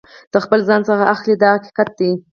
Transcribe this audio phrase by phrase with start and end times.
[0.31, 2.11] د خپل ځان څخه اخلي دا حقیقت دی.